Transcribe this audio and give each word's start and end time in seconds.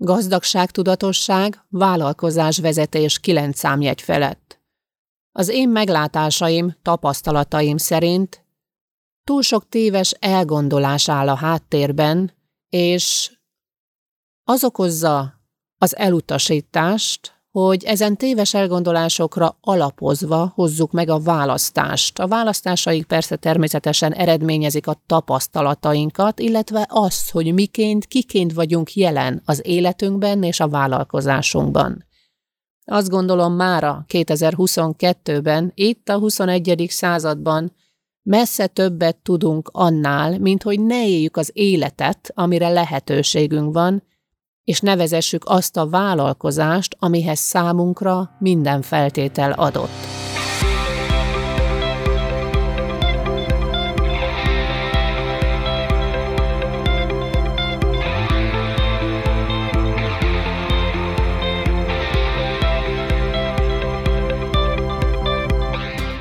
Gazdagság, 0.00 0.70
tudatosság, 0.70 1.64
vállalkozás 1.68 2.58
vezetés 2.58 3.18
kilenc 3.18 3.58
számjegy 3.58 4.02
felett. 4.02 4.60
Az 5.32 5.48
én 5.48 5.68
meglátásaim, 5.68 6.76
tapasztalataim 6.82 7.76
szerint 7.76 8.44
túl 9.24 9.42
sok 9.42 9.68
téves 9.68 10.10
elgondolás 10.10 11.08
áll 11.08 11.28
a 11.28 11.34
háttérben, 11.34 12.32
és 12.68 13.36
az 14.44 14.64
okozza 14.64 15.40
az 15.78 15.96
elutasítást, 15.96 17.37
hogy 17.66 17.84
ezen 17.84 18.16
téves 18.16 18.54
elgondolásokra 18.54 19.56
alapozva 19.60 20.52
hozzuk 20.54 20.92
meg 20.92 21.08
a 21.08 21.18
választást. 21.18 22.18
A 22.18 22.26
választásaink 22.26 23.06
persze 23.06 23.36
természetesen 23.36 24.12
eredményezik 24.12 24.86
a 24.86 25.02
tapasztalatainkat, 25.06 26.38
illetve 26.38 26.86
azt, 26.90 27.30
hogy 27.30 27.54
miként, 27.54 28.06
kiként 28.06 28.52
vagyunk 28.52 28.94
jelen 28.94 29.42
az 29.44 29.60
életünkben 29.64 30.42
és 30.42 30.60
a 30.60 30.68
vállalkozásunkban. 30.68 32.06
Azt 32.84 33.08
gondolom 33.08 33.52
mára 33.52 34.04
2022-ben, 34.08 35.72
itt 35.74 36.08
a 36.08 36.18
21. 36.18 36.86
században 36.88 37.72
messze 38.22 38.66
többet 38.66 39.16
tudunk 39.16 39.70
annál, 39.72 40.38
mint 40.38 40.62
hogy 40.62 40.80
ne 40.80 41.06
éljük 41.08 41.36
az 41.36 41.50
életet, 41.52 42.30
amire 42.34 42.68
lehetőségünk 42.68 43.74
van, 43.74 44.02
és 44.68 44.80
nevezessük 44.80 45.42
azt 45.46 45.76
a 45.76 45.88
vállalkozást, 45.88 46.96
amihez 46.98 47.38
számunkra 47.38 48.30
minden 48.38 48.82
feltétel 48.82 49.52
adott. 49.52 50.07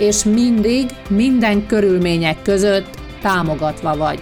és 0.00 0.24
mindig, 0.24 0.90
minden 1.08 1.66
körülmények 1.66 2.42
között 2.42 2.98
támogatva 3.22 3.96
vagy. 3.96 4.18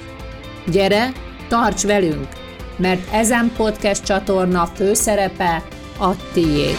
Gyere, 0.70 1.12
tarts 1.48 1.82
velünk, 1.82 2.28
mert 2.76 3.12
ezen 3.12 3.52
podcast 3.56 4.04
csatorna 4.04 4.66
főszerepe 4.66 5.62
a 5.98 6.32
tiéd. 6.32 6.76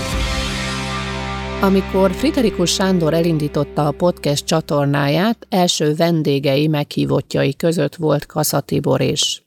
Amikor 1.61 2.11
Friderikus 2.11 2.73
Sándor 2.73 3.13
elindította 3.13 3.87
a 3.87 3.91
podcast 3.91 4.45
csatornáját, 4.45 5.45
első 5.49 5.93
vendégei, 5.95 6.67
meghívottjai 6.67 7.55
között 7.55 7.95
volt 7.95 8.25
Kassa 8.25 8.59
Tibor 8.59 9.01
is. 9.01 9.43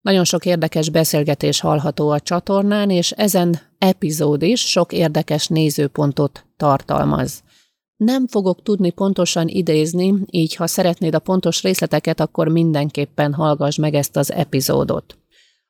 Nagyon 0.00 0.24
sok 0.24 0.46
érdekes 0.46 0.90
beszélgetés 0.90 1.60
hallható 1.60 2.10
a 2.10 2.20
csatornán, 2.20 2.90
és 2.90 3.10
ezen 3.10 3.60
epizód 3.78 4.42
is 4.42 4.60
sok 4.60 4.92
érdekes 4.92 5.46
nézőpontot 5.46 6.44
tartalmaz. 6.56 7.42
Nem 8.04 8.26
fogok 8.26 8.62
tudni 8.62 8.90
pontosan 8.90 9.48
idézni, 9.48 10.14
így 10.30 10.54
ha 10.54 10.66
szeretnéd 10.66 11.14
a 11.14 11.18
pontos 11.18 11.62
részleteket, 11.62 12.20
akkor 12.20 12.48
mindenképpen 12.48 13.32
hallgass 13.32 13.76
meg 13.76 13.94
ezt 13.94 14.16
az 14.16 14.32
epizódot. 14.32 15.18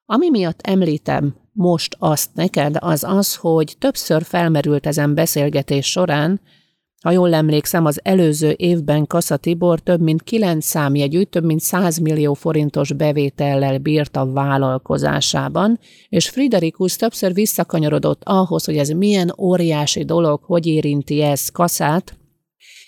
Ami 0.07 0.31
miatt 0.31 0.61
említem 0.63 1.35
most 1.53 1.97
azt 1.99 2.31
neked, 2.35 2.77
az 2.81 3.05
az, 3.05 3.37
hogy 3.37 3.75
többször 3.79 4.23
felmerült 4.23 4.87
ezen 4.87 5.15
beszélgetés 5.15 5.87
során, 5.87 6.41
ha 7.03 7.11
jól 7.11 7.35
emlékszem, 7.35 7.85
az 7.85 8.01
előző 8.03 8.55
évben 8.57 9.07
Kassa 9.07 9.37
Tibor 9.37 9.81
több 9.81 10.01
mint 10.01 10.23
9 10.23 10.65
számjegyű, 10.65 11.23
több 11.23 11.45
mint 11.45 11.61
100 11.61 11.99
millió 11.99 12.35
forintos 12.35 12.93
bevétellel 12.93 13.79
bírt 13.79 14.17
a 14.17 14.33
vállalkozásában, 14.33 15.79
és 16.09 16.29
Friderikus 16.29 16.97
többször 16.97 17.35
visszakanyarodott 17.35 18.23
ahhoz, 18.25 18.65
hogy 18.65 18.77
ez 18.77 18.89
milyen 18.89 19.35
óriási 19.39 20.05
dolog, 20.05 20.41
hogy 20.43 20.67
érinti 20.67 21.23
ez 21.23 21.49
Kaszát, 21.49 22.17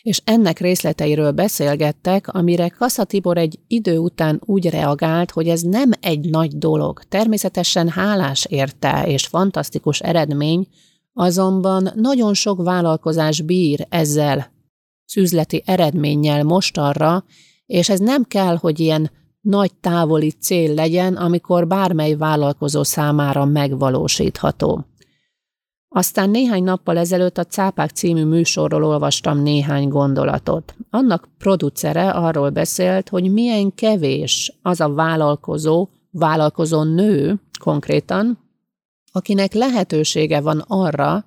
és 0.05 0.21
ennek 0.25 0.59
részleteiről 0.59 1.31
beszélgettek, 1.31 2.29
amire 2.29 2.69
Kassa 2.69 3.05
Tibor 3.05 3.39
egy 3.39 3.59
idő 3.67 3.99
után 3.99 4.41
úgy 4.45 4.71
reagált, 4.71 5.31
hogy 5.31 5.49
ez 5.49 5.63
nem 5.63 5.91
egy 6.01 6.31
nagy 6.31 6.59
dolog. 6.59 7.03
Természetesen 7.09 7.89
hálás 7.89 8.45
érte, 8.45 9.05
és 9.07 9.27
fantasztikus 9.27 10.01
eredmény, 10.01 10.67
azonban 11.13 11.93
nagyon 11.95 12.35
sok 12.35 12.63
vállalkozás 12.63 13.41
bír 13.41 13.87
ezzel 13.89 14.53
üzleti 15.17 15.63
eredménnyel 15.67 16.43
most 16.43 16.79
arra, 16.79 17.25
és 17.67 17.89
ez 17.89 17.99
nem 17.99 18.25
kell, 18.25 18.57
hogy 18.57 18.81
ilyen 18.81 19.11
nagy 19.41 19.75
távoli 19.81 20.31
cél 20.31 20.75
legyen, 20.75 21.17
amikor 21.17 21.67
bármely 21.67 22.15
vállalkozó 22.15 22.83
számára 22.83 23.45
megvalósítható. 23.45 24.85
Aztán 25.97 26.31
néhány 26.31 26.65
nappal 26.65 26.99
ezelőtt 26.99 27.39
a 27.39 27.45
Cápák 27.45 27.91
című 27.91 28.25
műsorról 28.25 28.85
olvastam 28.85 29.43
néhány 29.43 29.89
gondolatot. 29.89 30.75
Annak 30.91 31.29
producere 31.39 32.11
arról 32.11 32.51
beszélt, 32.51 33.09
hogy 33.09 33.33
milyen 33.33 33.75
kevés 33.75 34.59
az 34.63 34.81
a 34.81 34.93
vállalkozó, 34.93 35.89
vállalkozó 36.11 36.83
nő 36.83 37.41
konkrétan, 37.61 38.39
akinek 39.13 39.53
lehetősége 39.53 40.41
van 40.41 40.65
arra, 40.67 41.25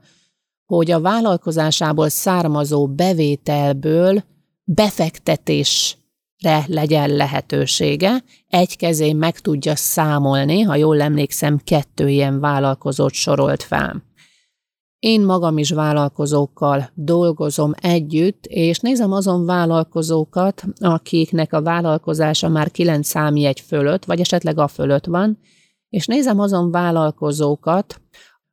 hogy 0.66 0.92
a 0.92 1.02
vállalkozásából 1.02 2.10
származó 2.10 2.88
bevételből 2.88 4.24
befektetésre 4.64 6.66
legyen 6.68 7.10
lehetősége, 7.10 8.24
egy 8.48 8.78
kezén 8.78 9.16
meg 9.16 9.40
tudja 9.40 9.76
számolni, 9.76 10.62
ha 10.62 10.76
jól 10.76 11.02
emlékszem, 11.02 11.60
kettő 11.64 12.10
ilyen 12.10 12.40
vállalkozót 12.40 13.14
sorolt 13.14 13.64
fel. 13.64 14.07
Én 15.00 15.26
magam 15.26 15.58
is 15.58 15.72
vállalkozókkal 15.72 16.90
dolgozom 16.94 17.74
együtt, 17.82 18.46
és 18.46 18.80
nézem 18.80 19.12
azon 19.12 19.46
vállalkozókat, 19.46 20.64
akiknek 20.80 21.54
a 21.54 21.62
vállalkozása 21.62 22.50
már 22.50 22.72
kilenc 22.72 23.08
számjegy 23.08 23.60
fölött, 23.60 24.06
vagy 24.06 24.20
esetleg 24.20 24.60
a 24.60 24.68
fölött 24.68 25.06
van, 25.06 25.38
és 25.90 26.06
nézem 26.06 26.40
azon 26.40 26.72
vállalkozókat, 26.72 28.02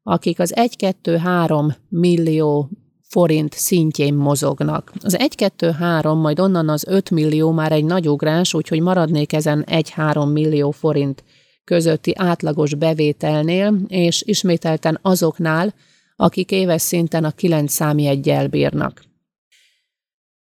akik 0.03 0.39
az 0.39 0.53
1-2-3 0.57 1.75
millió 1.89 2.71
forint 3.09 3.53
szintjén 3.53 4.15
mozognak. 4.15 4.93
Az 5.03 5.17
1-2-3, 5.19 6.21
majd 6.21 6.41
onnan 6.41 6.69
az 6.69 6.87
5 6.87 7.11
millió 7.11 7.51
már 7.51 7.73
egy 7.73 7.85
nagy 7.85 8.09
ugrás, 8.09 8.55
úgyhogy 8.55 8.81
maradnék 8.81 9.33
ezen 9.33 9.65
1-3 9.71 10.33
millió 10.33 10.71
forint 10.71 11.25
közötti 11.65 12.13
átlagos 12.17 12.75
bevételnél, 12.75 13.75
és 13.87 14.23
ismételten 14.23 14.99
azoknál, 15.03 15.75
akik 16.17 16.51
éves 16.51 16.83
szinten 16.83 17.25
a 17.25 17.31
kilenc 17.31 17.73
számjegyel 17.73 18.49
bírnak. 18.49 19.05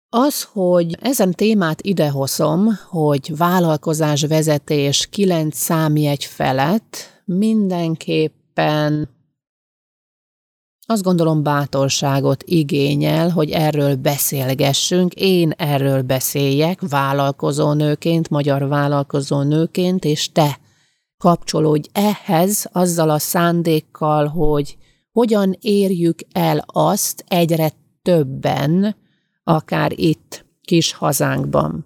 Az, 0.09 0.43
hogy 0.43 0.97
ezen 1.01 1.31
témát 1.31 1.81
idehozom, 1.81 2.67
hogy 2.89 3.37
vállalkozás 3.37 4.21
vezetés 4.21 5.07
kilenc 5.07 5.57
számjegy 5.57 6.25
felett 6.25 7.21
mindenképpen 7.25 9.09
azt 10.91 11.03
gondolom 11.03 11.43
bátorságot 11.43 12.43
igényel, 12.43 13.29
hogy 13.29 13.49
erről 13.49 13.95
beszélgessünk, 13.95 15.13
én 15.13 15.51
erről 15.51 16.01
beszéljek 16.01 16.79
vállalkozónőként, 16.89 18.29
magyar 18.29 18.67
vállalkozónőként, 18.67 20.05
és 20.05 20.31
te 20.31 20.59
kapcsolódj 21.17 21.87
ehhez 21.91 22.69
azzal 22.71 23.09
a 23.09 23.19
szándékkal, 23.19 24.27
hogy 24.27 24.77
hogyan 25.11 25.57
érjük 25.61 26.19
el 26.31 26.63
azt 26.65 27.23
egyre 27.27 27.71
többen, 28.01 28.95
akár 29.43 29.91
itt, 29.95 30.45
kis 30.61 30.93
hazánkban. 30.93 31.85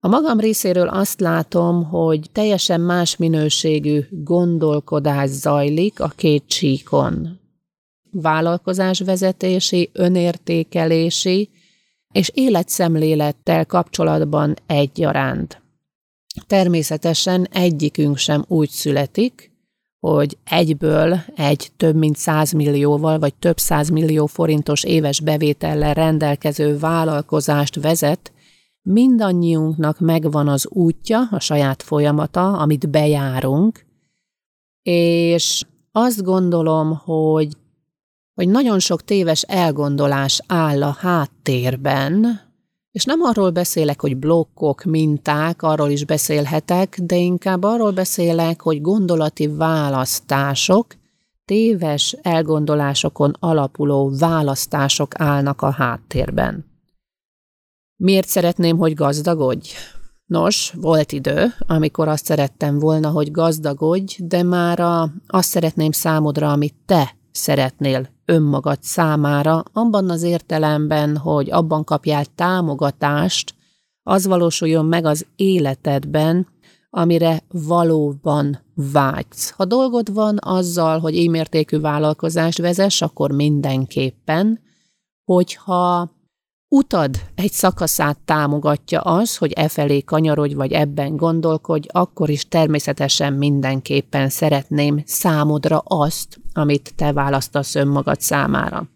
A 0.00 0.08
magam 0.08 0.40
részéről 0.40 0.88
azt 0.88 1.20
látom, 1.20 1.84
hogy 1.84 2.28
teljesen 2.32 2.80
más 2.80 3.16
minőségű 3.16 4.00
gondolkodás 4.10 5.28
zajlik 5.28 6.00
a 6.00 6.08
két 6.08 6.44
csíkon. 6.46 7.40
Vállalkozásvezetési, 8.10 9.90
önértékelési 9.92 11.50
és 12.12 12.30
életszemlélettel 12.34 13.66
kapcsolatban 13.66 14.56
egyaránt. 14.66 15.62
Természetesen 16.46 17.46
egyikünk 17.50 18.16
sem 18.16 18.44
úgy 18.48 18.70
születik, 18.70 19.51
hogy 20.06 20.38
egyből 20.44 21.18
egy 21.36 21.70
több 21.76 21.96
mint 21.96 22.16
100 22.16 22.52
millióval 22.52 23.18
vagy 23.18 23.34
több 23.34 23.58
100 23.58 23.88
millió 23.88 24.26
forintos 24.26 24.84
éves 24.84 25.20
bevétellel 25.20 25.94
rendelkező 25.94 26.78
vállalkozást 26.78 27.80
vezet, 27.80 28.32
mindannyiunknak 28.82 30.00
megvan 30.00 30.48
az 30.48 30.68
útja, 30.68 31.28
a 31.30 31.40
saját 31.40 31.82
folyamata, 31.82 32.58
amit 32.58 32.90
bejárunk, 32.90 33.86
és 34.82 35.64
azt 35.92 36.22
gondolom, 36.22 36.96
hogy, 37.04 37.56
hogy 38.34 38.48
nagyon 38.48 38.78
sok 38.78 39.02
téves 39.04 39.42
elgondolás 39.42 40.40
áll 40.46 40.82
a 40.82 40.96
háttérben, 40.98 42.40
és 42.92 43.04
nem 43.04 43.20
arról 43.22 43.50
beszélek, 43.50 44.00
hogy 44.00 44.16
blokkok, 44.16 44.84
minták, 44.84 45.62
arról 45.62 45.90
is 45.90 46.04
beszélhetek, 46.04 46.98
de 47.02 47.16
inkább 47.16 47.62
arról 47.62 47.90
beszélek, 47.90 48.60
hogy 48.60 48.80
gondolati 48.80 49.46
választások, 49.46 50.86
téves 51.44 52.16
elgondolásokon 52.22 53.36
alapuló 53.38 54.12
választások 54.18 55.20
állnak 55.20 55.62
a 55.62 55.70
háttérben. 55.70 56.70
Miért 57.96 58.28
szeretném, 58.28 58.76
hogy 58.76 58.94
gazdagodj? 58.94 59.70
Nos, 60.26 60.72
volt 60.76 61.12
idő, 61.12 61.46
amikor 61.66 62.08
azt 62.08 62.24
szerettem 62.24 62.78
volna, 62.78 63.10
hogy 63.10 63.30
gazdagodj, 63.30 64.16
de 64.18 64.42
már 64.42 64.80
a, 64.80 65.10
azt 65.26 65.48
szeretném 65.48 65.90
számodra, 65.92 66.52
amit 66.52 66.74
te 66.86 67.16
szeretnél 67.32 68.08
önmagad 68.24 68.82
számára, 68.82 69.62
abban 69.72 70.10
az 70.10 70.22
értelemben, 70.22 71.16
hogy 71.16 71.50
abban 71.50 71.84
kapjál 71.84 72.24
támogatást, 72.24 73.54
az 74.02 74.26
valósuljon 74.26 74.86
meg 74.86 75.04
az 75.04 75.26
életedben, 75.36 76.46
amire 76.90 77.42
valóban 77.48 78.58
vágysz. 78.74 79.50
Ha 79.50 79.64
dolgod 79.64 80.12
van 80.12 80.38
azzal, 80.40 80.98
hogy 80.98 81.16
így 81.16 81.30
mértékű 81.30 81.80
vállalkozást 81.80 82.58
vezess, 82.58 83.02
akkor 83.02 83.30
mindenképpen, 83.30 84.60
hogyha 85.24 86.10
utad 86.72 87.16
egy 87.34 87.52
szakaszát 87.52 88.18
támogatja 88.24 89.00
az, 89.00 89.36
hogy 89.36 89.52
e 89.52 89.68
felé 89.68 90.00
kanyarodj, 90.00 90.54
vagy 90.54 90.72
ebben 90.72 91.16
gondolkodj, 91.16 91.88
akkor 91.90 92.30
is 92.30 92.48
természetesen 92.48 93.32
mindenképpen 93.32 94.28
szeretném 94.28 95.02
számodra 95.04 95.78
azt, 95.78 96.40
amit 96.52 96.92
te 96.96 97.12
választasz 97.12 97.74
önmagad 97.74 98.20
számára. 98.20 98.88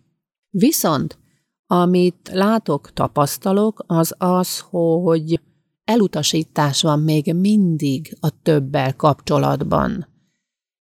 Viszont, 0.51 1.19
amit 1.67 2.31
látok, 2.33 2.93
tapasztalok, 2.93 3.85
az 3.87 4.15
az, 4.19 4.59
hogy 4.71 5.41
elutasítás 5.85 6.83
van 6.83 7.01
még 7.01 7.35
mindig 7.35 8.17
a 8.21 8.43
többel 8.43 8.97
kapcsolatban. 8.97 10.07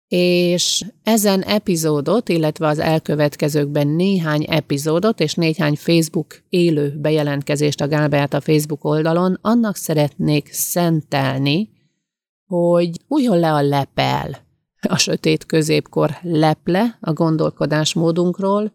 És 0.09 0.85
ezen 1.03 1.43
epizódot, 1.43 2.29
illetve 2.29 2.67
az 2.67 2.79
elkövetkezőkben 2.79 3.89
néhány 3.89 4.45
epizódot 4.49 5.21
és 5.21 5.35
néhány 5.35 5.75
Facebook 5.75 6.43
élő 6.49 6.99
bejelentkezést 7.01 7.81
a 7.81 7.89
Gálbeát 7.89 8.35
a 8.35 8.41
Facebook 8.41 8.85
oldalon 8.85 9.39
annak 9.41 9.77
szeretnék 9.77 10.53
szentelni, 10.53 11.71
hogy 12.47 12.91
újjon 13.09 13.39
le 13.39 13.53
a 13.53 13.63
lepel, 13.63 14.45
a 14.89 14.97
sötét 14.97 15.47
középkor 15.47 16.11
leple 16.23 16.99
a 17.01 17.13
gondolkodásmódunkról, 17.13 18.73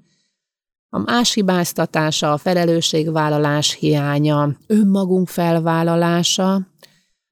a 0.89 0.99
más 0.99 1.33
hibáztatása, 1.33 2.31
a 2.31 2.37
felelősségvállalás 2.37 3.73
hiánya, 3.73 4.57
önmagunk 4.67 5.27
felvállalása, 5.27 6.70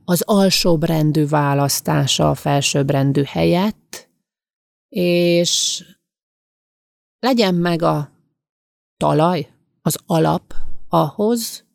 az 0.10 0.22
alsóbrendű 0.22 1.28
választása 1.28 2.30
a 2.30 2.36
felsőbbrendű 2.36 3.24
helyett, 3.24 4.10
és 4.96 5.84
legyen 7.20 7.56
meg 7.56 7.82
a 7.82 8.12
talaj, 8.98 9.50
az 9.82 9.98
alap 10.06 10.54
ahhoz, 10.88 11.66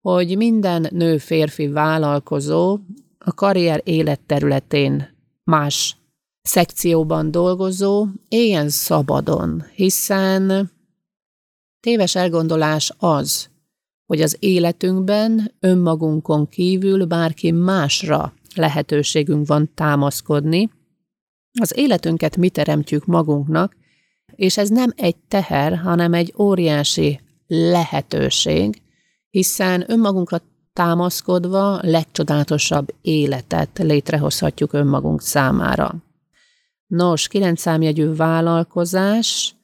hogy 0.00 0.36
minden 0.36 0.86
nő-férfi 0.90 1.68
vállalkozó 1.68 2.78
a 3.18 3.32
karrier 3.32 3.80
életterületén 3.84 5.16
más 5.44 5.96
szekcióban 6.42 7.30
dolgozó 7.30 8.06
éljen 8.28 8.68
szabadon, 8.68 9.64
hiszen 9.74 10.70
téves 11.80 12.14
elgondolás 12.14 12.92
az, 12.98 13.50
hogy 14.08 14.20
az 14.20 14.36
életünkben 14.38 15.54
önmagunkon 15.60 16.48
kívül 16.48 17.04
bárki 17.04 17.50
másra 17.50 18.32
lehetőségünk 18.54 19.46
van 19.46 19.70
támaszkodni. 19.74 20.70
Az 21.60 21.76
életünket 21.76 22.36
mi 22.36 22.48
teremtjük 22.48 23.06
magunknak, 23.06 23.76
és 24.34 24.56
ez 24.56 24.68
nem 24.68 24.92
egy 24.96 25.16
teher, 25.16 25.78
hanem 25.78 26.14
egy 26.14 26.34
óriási 26.38 27.20
lehetőség, 27.46 28.82
hiszen 29.30 29.84
önmagunkra 29.90 30.40
támaszkodva 30.72 31.78
legcsodálatosabb 31.82 32.94
életet 33.00 33.78
létrehozhatjuk 33.78 34.72
önmagunk 34.72 35.22
számára. 35.22 35.94
Nos, 36.86 37.28
kilenc 37.28 37.60
számjegyű 37.60 38.14
vállalkozás 38.14 39.54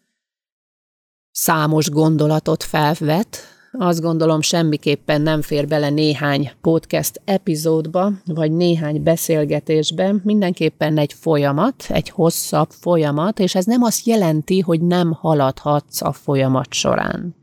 számos 1.30 1.90
gondolatot 1.90 2.62
felvet, 2.62 3.53
azt 3.78 4.00
gondolom 4.00 4.40
semmiképpen 4.40 5.20
nem 5.20 5.42
fér 5.42 5.68
bele 5.68 5.90
néhány 5.90 6.50
podcast 6.60 7.20
epizódba, 7.24 8.12
vagy 8.24 8.52
néhány 8.52 9.02
beszélgetésbe, 9.02 10.14
mindenképpen 10.22 10.98
egy 10.98 11.12
folyamat, 11.12 11.84
egy 11.88 12.08
hosszabb 12.08 12.70
folyamat, 12.70 13.38
és 13.38 13.54
ez 13.54 13.64
nem 13.64 13.82
azt 13.82 14.06
jelenti, 14.06 14.60
hogy 14.60 14.80
nem 14.80 15.12
haladhatsz 15.12 16.02
a 16.02 16.12
folyamat 16.12 16.72
során. 16.72 17.34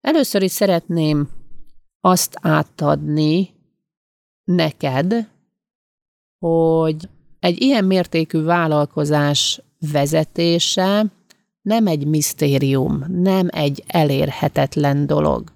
Először 0.00 0.42
is 0.42 0.50
szeretném 0.50 1.28
azt 2.00 2.38
átadni 2.40 3.50
neked, 4.44 5.28
hogy 6.38 7.08
egy 7.40 7.62
ilyen 7.62 7.84
mértékű 7.84 8.42
vállalkozás 8.42 9.62
vezetése 9.92 11.06
nem 11.62 11.86
egy 11.86 12.06
misztérium, 12.06 13.04
nem 13.08 13.48
egy 13.50 13.84
elérhetetlen 13.86 15.06
dolog. 15.06 15.52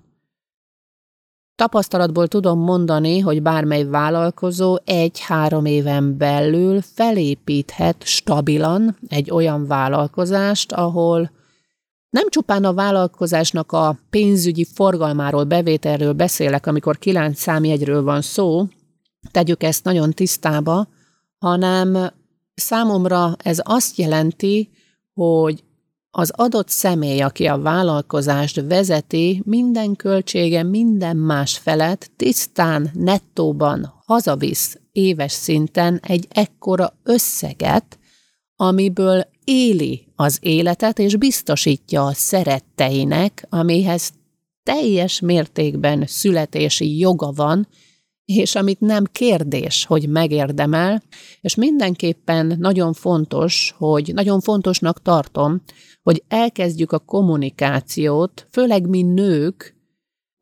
Tapasztalatból 1.57 2.29
tudom 2.29 2.59
mondani, 2.59 3.19
hogy 3.19 3.43
bármely 3.43 3.85
vállalkozó 3.85 4.77
egy-három 4.85 5.65
éven 5.65 6.17
belül 6.17 6.81
felépíthet 6.81 8.03
stabilan 8.05 8.97
egy 9.09 9.31
olyan 9.31 9.67
vállalkozást, 9.67 10.73
ahol 10.73 11.31
nem 12.11 12.29
csupán 12.29 12.65
a 12.65 12.75
vállalkozásnak 12.75 13.73
a 13.73 13.99
pénzügyi 14.11 14.65
forgalmáról, 14.65 15.45
bevételről 15.45 16.13
beszélek, 16.13 16.67
amikor 16.67 16.99
kilenc 16.99 17.39
számjegyről 17.41 18.03
van 18.03 18.23
szó, 18.23 18.67
tegyük 19.31 19.63
ezt 19.63 19.85
nagyon 19.85 20.11
tisztába, 20.11 20.89
hanem 21.39 22.13
számomra 22.55 23.35
ez 23.39 23.61
azt 23.63 23.97
jelenti, 23.97 24.71
hogy 25.13 25.64
az 26.17 26.31
adott 26.35 26.69
személy, 26.69 27.21
aki 27.21 27.47
a 27.47 27.59
vállalkozást 27.59 28.61
vezeti, 28.69 29.43
minden 29.45 29.97
költsége, 29.97 30.63
minden 30.63 31.17
más 31.17 31.59
felett 31.59 32.11
tisztán, 32.17 32.91
nettóban 32.93 33.93
hazavisz 34.07 34.79
éves 34.93 35.33
szinten 35.33 36.01
egy 36.03 36.27
ekkora 36.31 36.93
összeget, 37.03 37.99
amiből 38.57 39.27
éli 39.45 40.07
az 40.17 40.39
életet, 40.41 40.99
és 40.99 41.17
biztosítja 41.17 42.05
a 42.05 42.13
szeretteinek, 42.13 43.47
amihez 43.49 44.13
teljes 44.63 45.21
mértékben 45.21 46.05
születési 46.07 46.99
joga 46.99 47.33
van, 47.33 47.69
és 48.25 48.55
amit 48.55 48.81
nem 48.81 49.05
kérdés, 49.05 49.85
hogy 49.85 50.09
megérdemel, 50.09 51.03
és 51.41 51.55
mindenképpen 51.55 52.57
nagyon 52.59 52.93
fontos, 52.93 53.75
hogy 53.79 54.11
nagyon 54.15 54.41
fontosnak 54.41 55.03
tartom, 55.03 55.63
hogy 56.03 56.23
elkezdjük 56.29 56.93
a 56.93 56.99
kommunikációt, 56.99 58.47
főleg 58.51 58.89
mi 58.89 59.03
nők, 59.03 59.77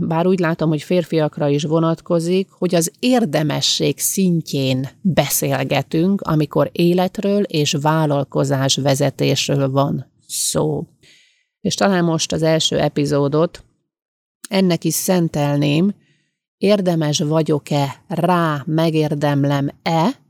bár 0.02 0.26
úgy 0.26 0.38
látom, 0.38 0.68
hogy 0.68 0.82
férfiakra 0.82 1.48
is 1.48 1.62
vonatkozik, 1.62 2.50
hogy 2.50 2.74
az 2.74 2.92
érdemesség 2.98 3.98
szintjén 3.98 4.88
beszélgetünk, 5.00 6.20
amikor 6.20 6.70
életről 6.72 7.42
és 7.42 7.76
vállalkozás 7.80 8.76
vezetésről 8.76 9.70
van 9.70 10.12
szó. 10.26 10.86
És 11.60 11.74
talán 11.74 12.04
most 12.04 12.32
az 12.32 12.42
első 12.42 12.78
epizódot 12.78 13.64
ennek 14.48 14.84
is 14.84 14.94
szentelném, 14.94 15.94
érdemes 16.62 17.18
vagyok-e 17.18 18.02
rá, 18.08 18.62
megérdemlem-e, 18.66 20.20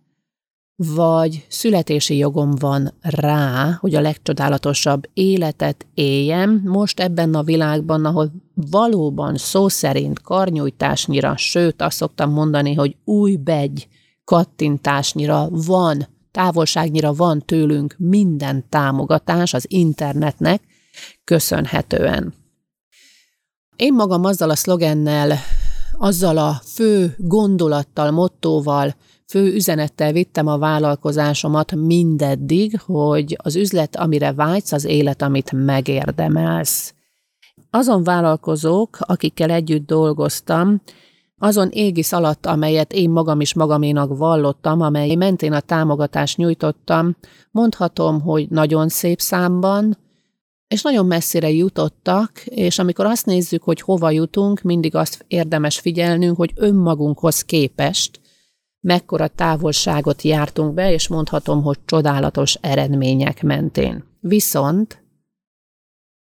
vagy 0.77 1.47
születési 1.49 2.17
jogom 2.17 2.55
van 2.55 2.95
rá, 3.01 3.77
hogy 3.81 3.95
a 3.95 4.01
legcsodálatosabb 4.01 5.09
életet 5.15 5.87
éljem, 5.95 6.63
most 6.65 7.01
ebben 7.01 7.35
a 7.35 7.43
világban, 7.43 8.05
ahol 8.05 8.33
valóban 8.55 9.37
szó 9.37 9.69
szerint 9.69 10.21
karnyújtásnyira, 10.21 11.37
sőt 11.37 11.83
azt 11.83 11.97
szoktam 11.97 12.31
mondani, 12.31 12.75
hogy 12.75 12.97
új 13.05 13.37
begy 13.37 13.89
kattintásnyira 14.25 15.49
van 15.51 16.09
távolságnyira 16.31 17.13
van 17.13 17.43
tőlünk 17.47 17.95
minden 17.99 18.65
támogatás 18.69 19.55
az 19.55 19.65
internetnek 19.69 20.63
köszönhetően. 21.25 22.35
Én 23.77 23.95
magam 23.95 24.25
azzal 24.25 24.51
a 24.51 24.57
szlogennel, 24.57 25.39
azzal 26.03 26.39
a 26.39 26.61
fő 26.65 27.15
gondolattal, 27.19 28.11
mottóval, 28.11 28.95
fő 29.27 29.55
üzenettel 29.55 30.13
vittem 30.13 30.47
a 30.47 30.59
vállalkozásomat 30.59 31.75
mindeddig, 31.75 32.81
hogy 32.81 33.37
az 33.43 33.57
üzlet, 33.57 33.97
amire 33.97 34.33
vágysz, 34.33 34.73
az 34.73 34.85
élet, 34.85 35.23
amit 35.23 35.53
megérdemelsz. 35.53 36.95
Azon 37.71 38.05
vállalkozók, 38.05 38.97
akikkel 39.01 39.51
együtt 39.51 39.87
dolgoztam, 39.87 40.83
azon 41.39 41.69
égisz 41.69 42.13
alatt, 42.13 42.47
amelyet 42.47 42.93
én 42.93 43.11
magam 43.11 43.41
is 43.41 43.55
magaménak 43.55 44.17
vallottam, 44.17 44.81
amely 44.81 45.15
mentén 45.15 45.53
a 45.53 45.61
támogatást 45.61 46.37
nyújtottam, 46.37 47.17
mondhatom, 47.51 48.21
hogy 48.21 48.49
nagyon 48.49 48.89
szép 48.89 49.21
számban, 49.21 49.99
és 50.73 50.83
nagyon 50.83 51.07
messzire 51.07 51.51
jutottak, 51.51 52.47
és 52.47 52.79
amikor 52.79 53.07
azt 53.07 53.27
nézzük, 53.27 53.63
hogy 53.63 53.81
hova 53.81 54.11
jutunk, 54.11 54.63
mindig 54.63 54.95
azt 54.95 55.25
érdemes 55.29 55.79
figyelnünk, 55.79 56.37
hogy 56.37 56.53
önmagunkhoz 56.55 57.43
képest 57.43 58.21
mekkora 58.81 59.29
távolságot 59.29 60.23
jártunk 60.23 60.75
be, 60.75 60.93
és 60.93 61.09
mondhatom, 61.09 61.63
hogy 61.63 61.79
csodálatos 61.85 62.59
eredmények 62.61 63.43
mentén. 63.43 64.05
Viszont 64.21 65.03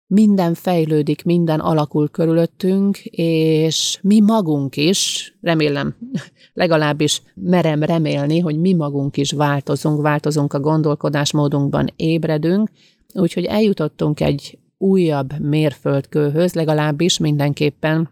minden 0.06 0.54
fejlődik, 0.54 1.24
minden 1.24 1.60
alakul 1.60 2.08
körülöttünk, 2.08 2.98
és 3.10 3.98
mi 4.02 4.20
magunk 4.20 4.76
is, 4.76 5.32
remélem, 5.40 5.96
legalábbis 6.52 7.22
merem 7.34 7.82
remélni, 7.82 8.38
hogy 8.38 8.60
mi 8.60 8.72
magunk 8.72 9.16
is 9.16 9.32
változunk, 9.32 10.02
változunk 10.02 10.52
a 10.52 10.60
gondolkodásmódunkban, 10.60 11.92
ébredünk, 11.96 12.70
úgyhogy 13.14 13.44
eljutottunk 13.44 14.20
egy 14.20 14.58
újabb 14.78 15.38
mérföldkőhöz, 15.40 16.54
legalábbis 16.54 17.18
mindenképpen 17.18 18.10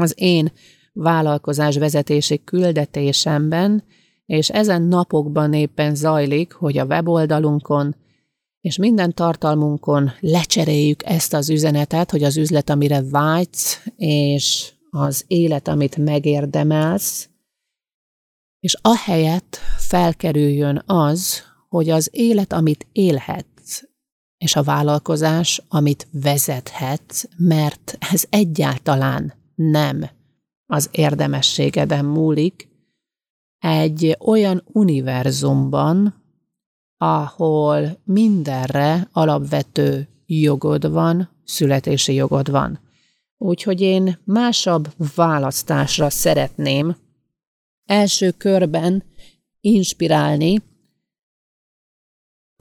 az 0.00 0.14
én 0.16 0.52
vállalkozás 0.92 1.76
vezetési 1.76 2.44
küldetésemben, 2.44 3.84
és 4.26 4.48
ezen 4.50 4.82
napokban 4.82 5.52
éppen 5.52 5.94
zajlik, 5.94 6.52
hogy 6.52 6.78
a 6.78 6.84
weboldalunkon 6.84 7.96
és 8.60 8.76
minden 8.76 9.14
tartalmunkon 9.14 10.10
lecseréljük 10.20 11.02
ezt 11.04 11.34
az 11.34 11.50
üzenetet, 11.50 12.10
hogy 12.10 12.22
az 12.22 12.36
üzlet, 12.36 12.70
amire 12.70 13.02
vágysz, 13.10 13.84
és 13.96 14.72
az 14.90 15.24
élet, 15.26 15.68
amit 15.68 15.96
megérdemelsz, 15.96 17.28
és 18.60 18.76
ahelyett 18.80 19.58
felkerüljön 19.78 20.82
az, 20.86 21.42
hogy 21.68 21.90
az 21.90 22.08
élet, 22.12 22.52
amit 22.52 22.86
élhetsz, 22.92 23.51
és 24.42 24.56
a 24.56 24.62
vállalkozás, 24.62 25.62
amit 25.68 26.06
vezethetsz, 26.10 27.24
mert 27.36 27.96
ez 28.12 28.24
egyáltalán 28.30 29.32
nem 29.54 30.10
az 30.66 30.88
érdemességeden 30.92 32.04
múlik, 32.04 32.68
egy 33.58 34.16
olyan 34.20 34.62
univerzumban, 34.66 36.22
ahol 36.96 38.00
mindenre 38.04 39.08
alapvető 39.12 40.08
jogod 40.26 40.90
van, 40.90 41.28
születési 41.44 42.14
jogod 42.14 42.50
van. 42.50 42.80
Úgyhogy 43.36 43.80
én 43.80 44.18
másabb 44.24 44.88
választásra 45.14 46.10
szeretném 46.10 46.96
első 47.84 48.30
körben 48.30 49.02
inspirálni 49.60 50.71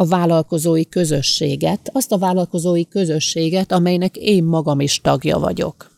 a 0.02 0.06
vállalkozói 0.06 0.90
közösséget, 0.90 1.90
azt 1.94 2.12
a 2.12 2.18
vállalkozói 2.18 2.88
közösséget, 2.88 3.72
amelynek 3.72 4.18
én 4.18 4.44
magam 4.44 4.80
is 4.80 5.02
tagja 5.02 5.40
vagyok. 5.40 5.92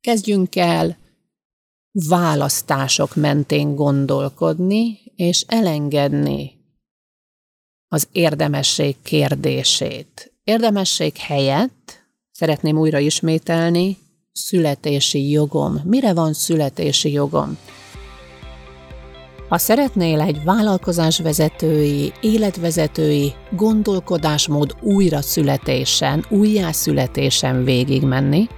Kezdjünk 0.00 0.56
el 0.56 0.96
választások 2.08 3.14
mentén 3.14 3.74
gondolkodni, 3.74 4.98
és 5.16 5.44
elengedni 5.48 6.52
az 7.88 8.08
érdemesség 8.12 8.96
kérdését. 9.02 10.32
Érdemesség 10.44 11.16
helyett 11.16 11.98
szeretném 12.30 12.78
újra 12.78 12.98
ismételni, 12.98 13.98
születési 14.32 15.30
jogom. 15.30 15.80
Mire 15.84 16.12
van 16.12 16.32
születési 16.32 17.12
jogom? 17.12 17.58
Ha 19.48 19.58
szeretnél 19.58 20.20
egy 20.20 20.44
vállalkozásvezetői, 20.44 22.12
életvezetői 22.20 23.32
gondolkodásmód 23.50 24.74
újra 24.80 25.22
születésen, 25.22 26.24
újjászületésen 26.28 27.64
végigmenni, 27.64 28.48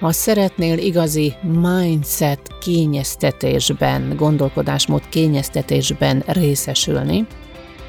ha 0.00 0.12
szeretnél 0.12 0.78
igazi 0.78 1.34
mindset 1.60 2.40
kényeztetésben, 2.60 4.16
gondolkodásmód 4.16 5.08
kényeztetésben 5.08 6.22
részesülni, 6.26 7.26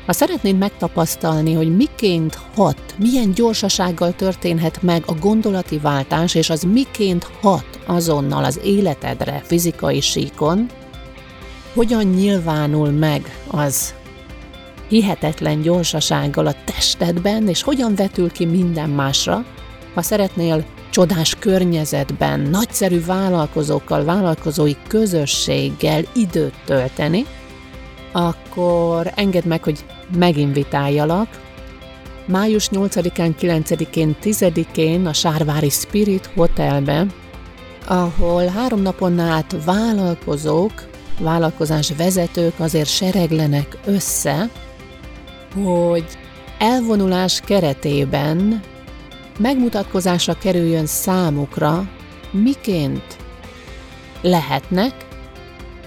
ha 0.05 0.15
szeretnéd 0.15 0.57
megtapasztalni, 0.57 1.53
hogy 1.53 1.75
miként 1.75 2.39
hat, 2.55 2.95
milyen 2.97 3.31
gyorsasággal 3.31 4.13
történhet 4.13 4.81
meg 4.81 5.03
a 5.05 5.13
gondolati 5.13 5.77
váltás, 5.77 6.35
és 6.35 6.49
az 6.49 6.63
miként 6.63 7.23
hat 7.41 7.79
azonnal 7.85 8.43
az 8.43 8.59
életedre 8.63 9.41
fizikai 9.45 9.99
síkon, 9.99 10.69
hogyan 11.73 12.05
nyilvánul 12.05 12.89
meg 12.89 13.38
az 13.47 13.93
hihetetlen 14.88 15.61
gyorsasággal 15.61 16.47
a 16.47 16.55
testedben, 16.65 17.47
és 17.47 17.61
hogyan 17.61 17.95
vetül 17.95 18.31
ki 18.31 18.45
minden 18.45 18.89
másra, 18.89 19.45
ha 19.93 20.01
szeretnél 20.01 20.65
csodás 20.89 21.35
környezetben, 21.39 22.39
nagyszerű 22.39 23.05
vállalkozókkal, 23.05 24.03
vállalkozói 24.03 24.75
közösséggel 24.88 26.03
időt 26.15 26.53
tölteni, 26.65 27.25
akkor 28.11 29.11
engedd 29.15 29.47
meg, 29.47 29.63
hogy 29.63 29.85
meginvitáljalak. 30.17 31.27
Május 32.25 32.69
8-án, 32.71 33.33
9-én, 33.41 34.15
10-én 34.23 35.05
a 35.05 35.13
Sárvári 35.13 35.69
Spirit 35.69 36.29
Hotelbe, 36.35 37.05
ahol 37.88 38.45
három 38.45 38.81
napon 38.81 39.19
át 39.19 39.55
vállalkozók, 39.65 40.71
vállalkozás 41.19 41.91
vezetők 41.97 42.59
azért 42.59 42.89
sereglenek 42.89 43.77
össze, 43.85 44.49
hogy 45.53 46.05
elvonulás 46.59 47.41
keretében 47.45 48.61
megmutatkozásra 49.39 50.33
kerüljön 50.33 50.85
számukra, 50.85 51.89
miként 52.31 53.17
lehetnek 54.21 55.07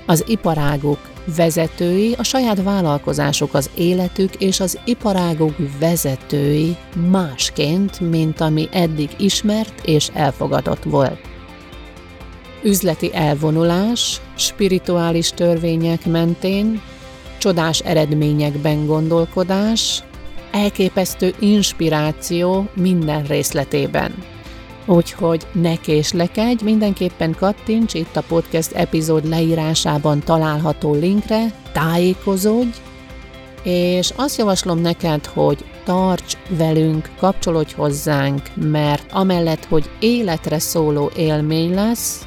az 0.07 0.25
iparágok 0.27 0.99
vezetői, 1.37 2.15
a 2.19 2.23
saját 2.23 2.62
vállalkozások 2.62 3.55
az 3.55 3.71
életük 3.75 4.35
és 4.35 4.61
az 4.61 4.79
iparágok 4.85 5.55
vezetői 5.79 6.77
másként, 7.11 8.01
mint 8.01 8.41
ami 8.41 8.69
eddig 8.73 9.11
ismert 9.19 9.87
és 9.87 10.11
elfogadott 10.15 10.83
volt. 10.83 11.32
Üzleti 12.64 13.11
elvonulás, 13.14 14.21
spirituális 14.37 15.31
törvények 15.31 16.07
mentén, 16.07 16.81
csodás 17.38 17.81
eredményekben 17.81 18.87
gondolkodás, 18.87 20.02
elképesztő 20.52 21.35
inspiráció 21.38 22.69
minden 22.75 23.25
részletében. 23.25 24.14
Úgyhogy 24.87 25.47
ne 25.52 25.76
késlekedj, 25.76 26.64
mindenképpen 26.64 27.35
kattints 27.38 27.95
itt 27.95 28.16
a 28.16 28.23
podcast 28.28 28.73
epizód 28.73 29.28
leírásában 29.28 30.21
található 30.21 30.95
linkre, 30.95 31.52
tájékozódj, 31.73 32.78
és 33.62 34.12
azt 34.16 34.38
javaslom 34.38 34.78
neked, 34.78 35.26
hogy 35.26 35.64
tarts 35.85 36.37
velünk, 36.49 37.11
kapcsolódj 37.19 37.75
hozzánk, 37.75 38.42
mert 38.54 39.12
amellett, 39.12 39.64
hogy 39.64 39.90
életre 40.00 40.59
szóló 40.59 41.11
élmény 41.16 41.75
lesz, 41.75 42.26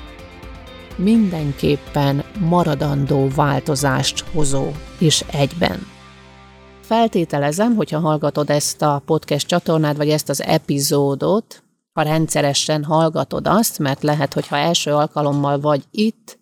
mindenképpen 0.95 2.23
maradandó 2.39 3.27
változást 3.35 4.19
hozó 4.19 4.71
is 4.99 5.21
egyben. 5.21 5.79
Feltételezem, 6.81 7.75
hogyha 7.75 7.99
hallgatod 7.99 8.49
ezt 8.49 8.81
a 8.81 9.01
podcast 9.05 9.47
csatornát, 9.47 9.97
vagy 9.97 10.09
ezt 10.09 10.29
az 10.29 10.41
epizódot, 10.41 11.63
ha 11.93 12.01
rendszeresen 12.01 12.83
hallgatod 12.83 13.47
azt, 13.47 13.79
mert 13.79 14.03
lehet, 14.03 14.33
hogy 14.33 14.47
ha 14.47 14.57
első 14.57 14.91
alkalommal 14.93 15.59
vagy 15.59 15.83
itt, 15.91 16.39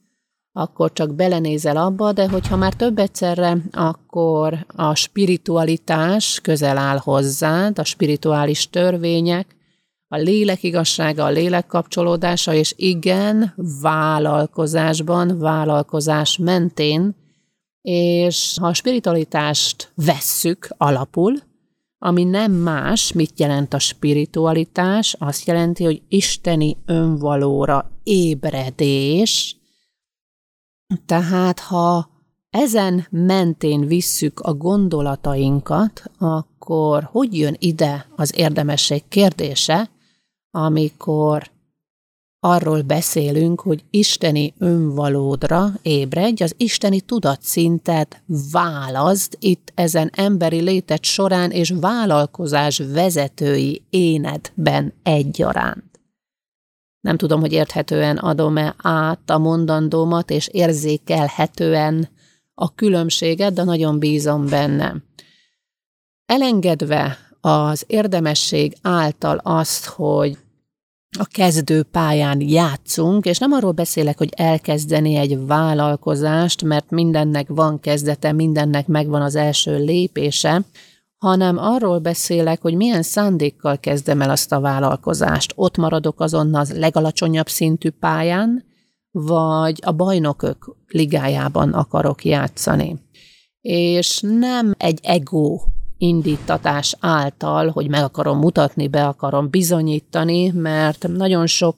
akkor 0.51 0.93
csak 0.93 1.15
belenézel 1.15 1.77
abba, 1.77 2.11
de 2.11 2.29
hogyha 2.29 2.55
már 2.55 2.73
több 2.73 2.97
egyszerre, 2.97 3.57
akkor 3.71 4.65
a 4.75 4.95
spiritualitás 4.95 6.39
közel 6.43 6.77
áll 6.77 6.97
hozzád, 6.97 7.79
a 7.79 7.83
spirituális 7.83 8.69
törvények, 8.69 9.55
a 10.13 10.17
lélek 10.17 10.63
igazsága, 10.63 11.23
a 11.23 11.29
lélek 11.29 11.65
kapcsolódása, 11.67 12.53
és 12.53 12.73
igen, 12.77 13.53
vállalkozásban, 13.81 15.39
vállalkozás 15.39 16.37
mentén 16.37 17.15
És 17.81 18.57
ha 18.61 18.67
a 18.67 18.73
spiritualitást 18.73 19.91
vesszük 19.95 20.67
alapul, 20.77 21.33
ami 21.97 22.23
nem 22.23 22.51
más, 22.51 23.11
mit 23.11 23.39
jelent 23.39 23.73
a 23.73 23.79
spiritualitás, 23.79 25.15
azt 25.19 25.47
jelenti, 25.47 25.83
hogy 25.83 26.01
isteni 26.07 26.77
önvalóra 26.85 27.91
ébredés. 28.03 29.57
Tehát, 31.05 31.59
ha 31.59 32.09
ezen 32.49 33.07
mentén 33.09 33.87
visszük 33.87 34.39
a 34.39 34.53
gondolatainkat, 34.53 36.03
akkor 36.17 37.03
hogy 37.11 37.37
jön 37.37 37.55
ide 37.59 38.07
az 38.15 38.33
érdemesség 38.37 39.03
kérdése, 39.07 39.91
amikor 40.55 41.51
arról 42.39 42.81
beszélünk, 42.81 43.61
hogy 43.61 43.83
isteni 43.89 44.53
önvalódra 44.57 45.71
ébredj, 45.81 46.43
az 46.43 46.53
isteni 46.57 47.01
tudatszintet 47.01 48.23
válaszd 48.51 49.37
itt 49.39 49.71
ezen 49.75 50.09
emberi 50.13 50.61
létet 50.61 51.03
során 51.03 51.51
és 51.51 51.73
vállalkozás 51.79 52.77
vezetői 52.77 53.81
énedben 53.89 54.93
egyaránt. 55.03 56.01
Nem 56.99 57.17
tudom, 57.17 57.39
hogy 57.39 57.53
érthetően 57.53 58.17
adom-e 58.17 58.75
át 58.77 59.29
a 59.29 59.37
mondandómat, 59.37 60.29
és 60.29 60.47
érzékelhetően 60.47 62.09
a 62.53 62.75
különbséget, 62.75 63.53
de 63.53 63.63
nagyon 63.63 63.99
bízom 63.99 64.45
benne. 64.45 64.95
Elengedve 66.25 67.17
az 67.45 67.83
érdemesség 67.87 68.75
által 68.81 69.37
azt, 69.43 69.85
hogy 69.85 70.37
a 71.19 71.25
kezdő 71.25 71.83
pályán 71.83 72.41
játszunk, 72.41 73.25
és 73.25 73.37
nem 73.37 73.51
arról 73.51 73.71
beszélek, 73.71 74.17
hogy 74.17 74.29
elkezdeni 74.35 75.15
egy 75.15 75.45
vállalkozást, 75.45 76.63
mert 76.63 76.89
mindennek 76.89 77.47
van 77.47 77.79
kezdete, 77.79 78.31
mindennek 78.31 78.87
megvan 78.87 79.21
az 79.21 79.35
első 79.35 79.83
lépése, 79.83 80.61
hanem 81.17 81.57
arról 81.57 81.99
beszélek, 81.99 82.61
hogy 82.61 82.75
milyen 82.75 83.03
szándékkal 83.03 83.77
kezdem 83.77 84.21
el 84.21 84.29
azt 84.29 84.51
a 84.51 84.59
vállalkozást. 84.59 85.53
Ott 85.55 85.77
maradok 85.77 86.19
azon 86.19 86.55
az 86.55 86.77
legalacsonyabb 86.77 87.49
szintű 87.49 87.89
pályán, 87.89 88.63
vagy 89.11 89.79
a 89.85 89.91
bajnokok 89.91 90.77
ligájában 90.87 91.73
akarok 91.73 92.25
játszani. 92.25 92.99
És 93.61 94.19
nem 94.21 94.75
egy 94.77 94.99
ego 95.01 95.59
indítatás 96.03 96.95
által, 96.99 97.69
hogy 97.69 97.89
meg 97.89 98.03
akarom 98.03 98.37
mutatni, 98.37 98.87
be 98.87 99.05
akarom 99.07 99.49
bizonyítani, 99.49 100.49
mert 100.49 101.07
nagyon 101.07 101.47
sok 101.47 101.75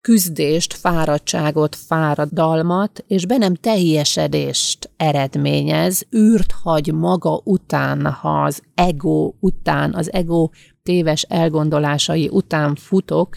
küzdést, 0.00 0.72
fáradtságot, 0.72 1.76
fáradalmat, 1.76 3.04
és 3.06 3.26
be 3.26 3.36
nem 3.36 3.54
teljesedést 3.54 4.90
eredményez, 4.96 6.06
űrt 6.16 6.52
hagy 6.62 6.92
maga 6.94 7.40
után, 7.44 8.06
ha 8.06 8.42
az 8.42 8.62
ego 8.74 9.32
után, 9.40 9.94
az 9.94 10.12
ego 10.12 10.48
téves 10.82 11.22
elgondolásai 11.22 12.28
után 12.32 12.74
futok, 12.74 13.36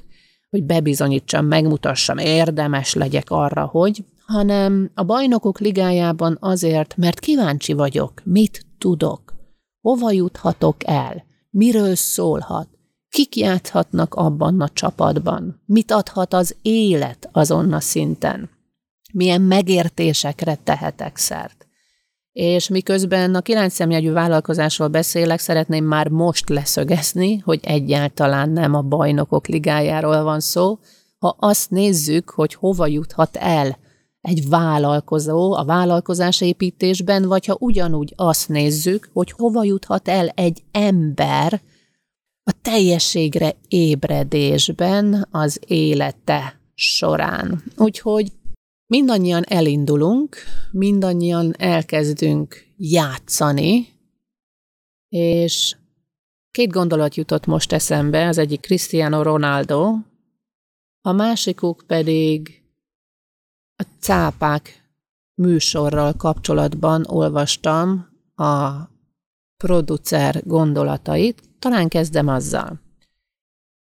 hogy 0.49 0.63
bebizonyítsam, 0.63 1.45
megmutassam, 1.45 2.17
érdemes 2.17 2.93
legyek 2.93 3.29
arra, 3.29 3.65
hogy, 3.65 4.03
hanem 4.25 4.91
a 4.93 5.03
bajnokok 5.03 5.59
ligájában 5.59 6.37
azért, 6.39 6.97
mert 6.97 7.19
kíváncsi 7.19 7.73
vagyok, 7.73 8.21
mit 8.23 8.65
tudok, 8.77 9.22
hova 9.83 10.11
juthatok 10.11 10.75
el, 10.85 11.23
miről 11.49 11.95
szólhat, 11.95 12.67
kik 13.09 13.35
játszhatnak 13.35 14.15
abban 14.15 14.61
a 14.61 14.69
csapatban, 14.69 15.61
mit 15.65 15.91
adhat 15.91 16.33
az 16.33 16.55
élet 16.61 17.29
azon 17.31 17.73
a 17.73 17.79
szinten, 17.79 18.49
milyen 19.13 19.41
megértésekre 19.41 20.55
tehetek 20.55 21.17
szert. 21.17 21.67
És 22.31 22.67
miközben 22.67 23.35
a 23.35 23.41
kilenc 23.41 23.73
szemjegyű 23.73 24.11
vállalkozásról 24.11 24.87
beszélek, 24.87 25.39
szeretném 25.39 25.85
már 25.85 26.07
most 26.07 26.49
leszögezni, 26.49 27.37
hogy 27.37 27.59
egyáltalán 27.63 28.49
nem 28.49 28.73
a 28.73 28.81
bajnokok 28.81 29.47
ligájáról 29.47 30.23
van 30.23 30.39
szó, 30.39 30.79
ha 31.17 31.35
azt 31.39 31.69
nézzük, 31.69 32.29
hogy 32.29 32.53
hova 32.53 32.87
juthat 32.87 33.35
el 33.35 33.77
egy 34.23 34.49
vállalkozó 34.49 35.53
a 35.53 35.65
vállalkozásépítésben, 35.65 37.27
vagy 37.27 37.45
ha 37.45 37.57
ugyanúgy 37.59 38.13
azt 38.15 38.49
nézzük, 38.49 39.09
hogy 39.13 39.31
hova 39.31 39.63
juthat 39.63 40.07
el 40.07 40.27
egy 40.27 40.63
ember 40.71 41.61
a 42.43 42.51
teljességre 42.61 43.55
ébredésben 43.67 45.27
az 45.31 45.59
élete 45.67 46.59
során. 46.73 47.63
Úgyhogy 47.77 48.31
mindannyian 48.87 49.43
elindulunk, 49.47 50.35
mindannyian 50.71 51.53
elkezdünk 51.57 52.65
játszani, 52.77 53.87
és 55.09 55.75
két 56.51 56.71
gondolat 56.71 57.15
jutott 57.15 57.45
most 57.45 57.71
eszembe, 57.71 58.27
az 58.27 58.37
egyik 58.37 58.59
Cristiano 58.59 59.21
Ronaldo, 59.21 59.95
a 61.01 61.11
másikuk 61.11 61.83
pedig 61.87 62.62
a 63.75 63.83
cápák 63.99 64.83
műsorral 65.35 66.13
kapcsolatban 66.13 67.05
olvastam 67.07 68.07
a 68.35 68.71
producer 69.57 70.43
gondolatait, 70.45 71.41
talán 71.59 71.87
kezdem 71.87 72.27
azzal. 72.27 72.81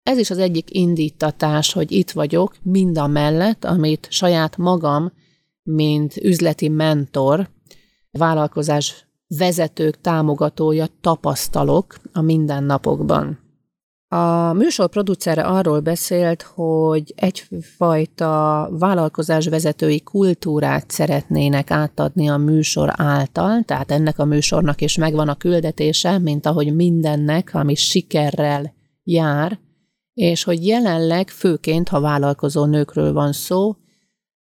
Ez 0.02 0.18
is 0.18 0.30
az 0.30 0.38
egyik 0.38 0.74
indítatás, 0.74 1.72
hogy 1.72 1.92
itt 1.92 2.10
vagyok, 2.10 2.56
mind 2.62 2.98
a 2.98 3.06
mellett, 3.06 3.64
amit 3.64 4.06
saját 4.10 4.56
magam, 4.56 5.12
mint 5.62 6.16
üzleti 6.16 6.68
mentor, 6.68 7.50
vállalkozás 8.10 9.06
vezetők 9.38 10.00
támogatója 10.00 10.86
tapasztalok 11.00 12.00
a 12.12 12.20
mindennapokban. 12.20 13.41
A 14.12 14.52
műsor 14.52 14.88
producere 14.88 15.42
arról 15.42 15.80
beszélt, 15.80 16.42
hogy 16.42 17.12
egyfajta 17.16 18.68
vállalkozásvezetői 18.78 20.00
kultúrát 20.00 20.90
szeretnének 20.90 21.70
átadni 21.70 22.28
a 22.28 22.36
műsor 22.36 22.92
által, 22.96 23.62
tehát 23.62 23.90
ennek 23.90 24.18
a 24.18 24.24
műsornak 24.24 24.80
is 24.80 24.96
megvan 24.96 25.28
a 25.28 25.34
küldetése, 25.34 26.18
mint 26.18 26.46
ahogy 26.46 26.74
mindennek, 26.74 27.50
ami 27.52 27.74
sikerrel 27.74 28.74
jár, 29.02 29.58
és 30.14 30.44
hogy 30.44 30.66
jelenleg 30.66 31.28
főként, 31.28 31.88
ha 31.88 32.00
vállalkozó 32.00 32.64
nőkről 32.64 33.12
van 33.12 33.32
szó, 33.32 33.76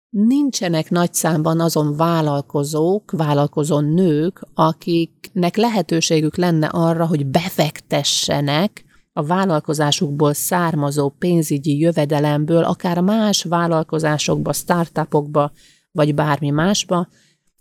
nincsenek 0.10 0.90
nagy 0.90 1.14
számban 1.14 1.60
azon 1.60 1.96
vállalkozók, 1.96 3.12
vállalkozó 3.12 3.80
nők, 3.80 4.42
akiknek 4.54 5.56
lehetőségük 5.56 6.38
lenne 6.38 6.68
arra, 6.68 7.06
hogy 7.06 7.26
befektessenek 7.26 8.86
a 9.13 9.24
vállalkozásukból 9.24 10.34
származó 10.34 11.10
pénzügyi 11.10 11.80
jövedelemből, 11.80 12.63
akár 12.63 13.00
más 13.00 13.43
vállalkozásokba, 13.43 14.54
startupokba, 14.54 15.52
vagy 15.91 16.15
bármi 16.15 16.50
másba. 16.50 17.08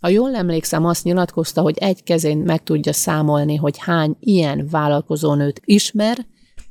Ha 0.00 0.08
jól 0.08 0.34
emlékszem, 0.34 0.84
azt 0.84 1.04
nyilatkozta, 1.04 1.60
hogy 1.60 1.78
egy 1.78 2.02
kezén 2.02 2.38
meg 2.38 2.62
tudja 2.62 2.92
számolni, 2.92 3.56
hogy 3.56 3.78
hány 3.78 4.16
ilyen 4.20 4.68
vállalkozónőt 4.70 5.60
ismer, 5.64 6.26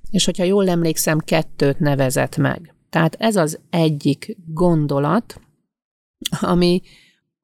és 0.10 0.26
hogyha 0.26 0.44
jól 0.44 0.70
emlékszem, 0.70 1.20
kettőt 1.20 1.80
nevezett 1.80 2.38
meg. 2.38 2.76
Tehát 2.90 3.16
ez 3.20 3.36
az 3.36 3.60
egyik 3.70 4.38
gondolat, 4.46 5.42
ami 6.42 6.82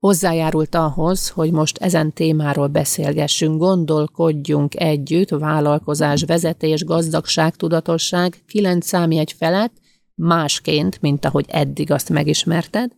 hozzájárult 0.05 0.75
ahhoz, 0.75 1.29
hogy 1.29 1.51
most 1.51 1.77
ezen 1.77 2.13
témáról 2.13 2.67
beszélgessünk, 2.67 3.59
gondolkodjunk 3.59 4.79
együtt, 4.79 5.29
vállalkozás, 5.29 6.23
vezetés, 6.23 6.83
gazdagság, 6.83 7.55
tudatosság, 7.55 8.43
kilenc 8.47 8.87
számjegy 8.87 9.35
felett, 9.37 9.73
másként, 10.15 11.01
mint 11.01 11.25
ahogy 11.25 11.45
eddig 11.47 11.91
azt 11.91 12.09
megismerted, 12.09 12.91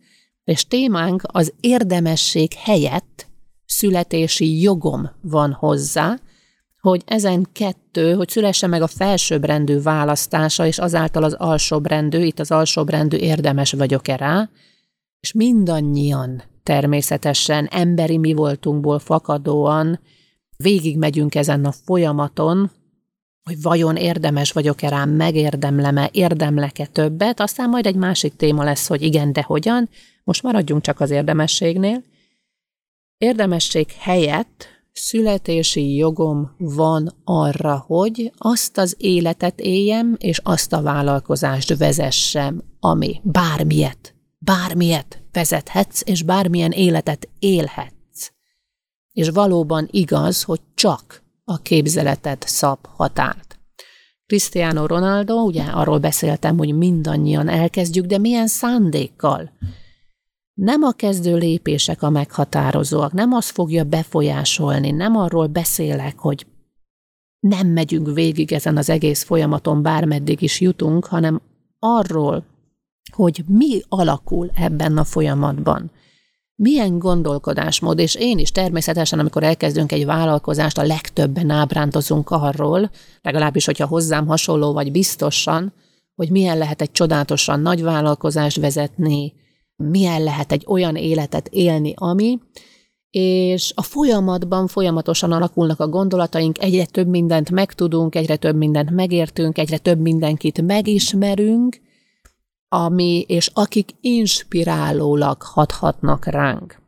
és 0.44 0.68
témánk 0.68 1.22
az 1.26 1.54
érdemesség 1.60 2.54
helyett 2.54 3.28
születési 3.66 4.62
jogom 4.62 5.10
van 5.22 5.52
hozzá, 5.52 6.20
hogy 6.82 7.02
ezen 7.06 7.48
kettő, 7.52 8.14
hogy 8.14 8.30
szülesse 8.30 8.68
meg 8.68 8.82
a 8.82 8.88
felsőbbrendű 8.88 9.82
választása, 9.82 10.66
és 10.66 10.78
azáltal 10.78 11.24
az 11.24 11.34
alsóbbrendű, 11.34 12.24
itt 12.24 12.40
az 12.40 12.52
alsóbbrendű 12.52 13.18
érdemes 13.18 13.72
vagyok-e 13.72 14.16
rá, 14.16 14.50
és 15.20 15.34
mindannyian 15.34 16.44
természetesen 16.68 17.66
emberi 17.66 18.18
mi 18.18 18.34
voltunkból 18.34 19.00
fakadóan 19.00 20.00
végigmegyünk 20.58 21.36
ezen 21.36 21.66
a 21.66 21.72
folyamaton, 21.72 22.72
hogy 23.44 23.62
vajon 23.62 23.96
érdemes 23.96 24.52
vagyok-e 24.52 24.90
rám, 24.90 25.10
megérdemlem-e, 25.10 26.10
érdemlek-e 26.12 26.86
többet, 26.86 27.40
aztán 27.40 27.70
majd 27.70 27.86
egy 27.86 27.96
másik 27.96 28.36
téma 28.36 28.64
lesz, 28.64 28.88
hogy 28.88 29.02
igen, 29.02 29.34
de 29.34 29.42
hogyan. 29.42 29.90
Most 30.24 30.44
maradjunk 30.44 30.82
csak 30.82 31.00
az 31.00 31.10
érdemességnél. 31.10 32.04
Érdemesség 33.18 33.92
helyett 33.92 34.68
születési 34.92 35.96
jogom 35.96 36.56
van 36.58 37.14
arra, 37.24 37.84
hogy 37.88 38.32
azt 38.38 38.78
az 38.78 38.96
életet 38.98 39.60
éljem, 39.60 40.16
és 40.20 40.40
azt 40.44 40.74
a 40.74 40.82
vállalkozást 40.82 41.78
vezessem, 41.78 42.64
ami 42.80 43.20
bármilyet, 43.24 44.16
bármilyet 44.38 45.27
vezethetsz, 45.38 46.02
és 46.06 46.24
bármilyen 46.24 46.72
életet 46.72 47.30
élhetsz. 47.40 48.32
és 49.12 49.30
valóban 49.30 49.88
igaz, 49.92 50.44
hogy 50.44 50.62
csak 50.74 51.24
a 51.44 51.58
képzeletet 51.58 52.48
szab 52.48 52.80
határt. 52.96 53.60
Cristiano 54.26 54.86
Ronaldo, 54.86 55.36
ugye 55.36 55.64
arról 55.64 56.00
beszéltem, 56.00 56.58
hogy 56.58 56.76
mindannyian 56.76 57.48
elkezdjük, 57.48 58.06
de 58.06 58.18
milyen 58.18 58.48
szándékkal? 58.48 59.52
Nem 60.54 60.84
a 60.84 60.92
kezdő 60.92 61.38
lépések 61.38 62.02
a 62.02 62.10
meghatározóak, 62.10 63.12
nem 63.14 63.34
az 63.34 63.50
fogja 63.50 63.84
befolyásolni, 63.84 64.92
nem 64.92 65.16
arról 65.16 65.48
beszélek, 65.48 66.20
hogy 66.20 66.46
nem 67.40 67.68
megyünk 67.68 68.14
végig 68.14 68.52
ezen 68.52 68.78
az 68.78 68.90
egész 68.90 69.24
folyamaton, 69.24 69.82
bármeddig 69.82 70.42
is 70.42 70.62
jutunk, 70.62 71.06
hanem 71.06 71.42
arról, 71.80 72.44
hogy 73.16 73.44
mi 73.48 73.82
alakul 73.90 74.52
ebben 74.54 74.98
a 74.98 75.04
folyamatban. 75.04 75.92
Milyen 76.56 77.00
gondolkodásmód, 77.00 78.00
és 78.00 78.16
én 78.16 78.38
is 78.38 78.52
természetesen, 78.52 79.20
amikor 79.20 79.44
elkezdünk 79.44 79.92
egy 79.92 80.06
vállalkozást, 80.06 80.78
a 80.78 80.84
legtöbben 80.84 81.50
ábrándozunk 81.50 82.30
arról, 82.30 82.90
legalábbis, 83.22 83.66
hogyha 83.66 83.88
hozzám 83.88 84.28
hasonló 84.28 84.74
vagy 84.74 84.92
biztosan, 84.92 85.74
hogy 86.16 86.30
milyen 86.30 86.58
lehet 86.58 86.82
egy 86.82 86.92
csodálatosan 86.92 87.60
nagy 87.60 87.84
vállalkozást 87.84 88.60
vezetni, 88.60 89.34
milyen 89.76 90.24
lehet 90.24 90.52
egy 90.52 90.64
olyan 90.68 90.96
életet 90.96 91.48
élni, 91.52 91.94
ami, 91.96 92.40
és 93.10 93.72
a 93.76 93.82
folyamatban 93.82 94.68
folyamatosan 94.68 95.32
alakulnak 95.32 95.80
a 95.80 95.88
gondolataink, 95.88 96.64
egyre 96.64 96.86
több 96.86 97.08
mindent 97.08 97.52
megtudunk, 97.52 98.16
egyre 98.16 98.36
több 98.36 98.56
mindent 98.56 98.90
megértünk, 98.90 99.58
egyre 99.58 99.78
több 99.78 100.00
mindenkit 100.00 100.62
megismerünk, 100.62 101.82
ami 102.68 103.26
és 103.28 103.50
akik 103.54 103.90
inspirálólag 104.02 105.42
hathatnak 105.42 106.26
ránk. 106.26 106.82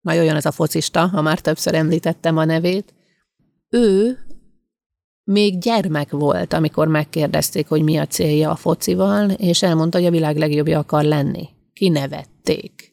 Majd 0.00 0.18
olyan 0.18 0.36
ez 0.36 0.46
a 0.46 0.50
focista, 0.50 1.06
ha 1.06 1.22
már 1.22 1.40
többször 1.40 1.74
említettem 1.74 2.36
a 2.36 2.44
nevét. 2.44 2.94
Ő 3.68 4.18
még 5.24 5.58
gyermek 5.58 6.10
volt, 6.10 6.52
amikor 6.52 6.88
megkérdezték, 6.88 7.68
hogy 7.68 7.82
mi 7.82 7.96
a 7.96 8.06
célja 8.06 8.50
a 8.50 8.56
focival, 8.56 9.30
és 9.30 9.62
elmondta, 9.62 9.98
hogy 9.98 10.06
a 10.06 10.10
világ 10.10 10.36
legjobbja 10.36 10.78
akar 10.78 11.04
lenni. 11.04 11.48
Kinevették. 11.72 12.87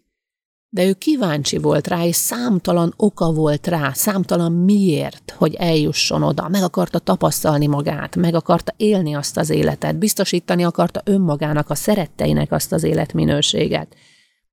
De 0.75 0.85
ő 0.85 0.93
kíváncsi 0.93 1.57
volt 1.57 1.88
rá, 1.88 2.05
és 2.05 2.15
számtalan 2.15 2.93
oka 2.97 3.31
volt 3.31 3.67
rá, 3.67 3.91
számtalan 3.93 4.51
miért, 4.51 5.35
hogy 5.38 5.53
eljusson 5.53 6.23
oda. 6.23 6.49
Meg 6.49 6.63
akarta 6.63 6.99
tapasztalni 6.99 7.67
magát, 7.67 8.15
meg 8.15 8.33
akarta 8.33 8.73
élni 8.77 9.13
azt 9.13 9.38
az 9.38 9.49
életet, 9.49 9.97
biztosítani 9.97 10.63
akarta 10.63 11.01
önmagának, 11.05 11.69
a 11.69 11.75
szeretteinek 11.75 12.51
azt 12.51 12.71
az 12.71 12.83
életminőséget. 12.83 13.95